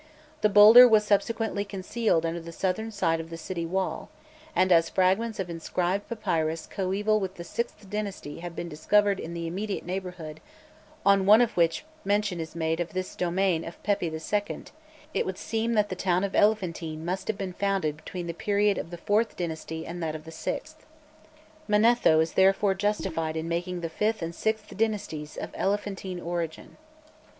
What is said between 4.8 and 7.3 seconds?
fragments of inscribed papyrus coeval